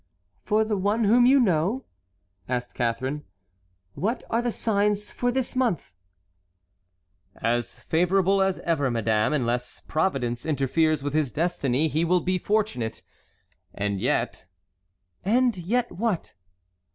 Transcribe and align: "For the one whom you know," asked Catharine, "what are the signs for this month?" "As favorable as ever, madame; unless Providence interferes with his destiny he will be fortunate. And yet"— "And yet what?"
"For 0.43 0.63
the 0.63 0.77
one 0.79 1.03
whom 1.03 1.27
you 1.27 1.39
know," 1.39 1.85
asked 2.49 2.73
Catharine, 2.73 3.23
"what 3.93 4.23
are 4.31 4.41
the 4.41 4.51
signs 4.51 5.11
for 5.11 5.31
this 5.31 5.55
month?" 5.55 5.93
"As 7.35 7.75
favorable 7.75 8.41
as 8.41 8.57
ever, 8.61 8.89
madame; 8.89 9.31
unless 9.31 9.79
Providence 9.79 10.43
interferes 10.43 11.03
with 11.03 11.13
his 11.13 11.31
destiny 11.31 11.87
he 11.87 12.03
will 12.03 12.19
be 12.21 12.39
fortunate. 12.39 13.03
And 13.75 13.99
yet"— 14.01 14.47
"And 15.23 15.55
yet 15.55 15.91
what?" 15.91 16.33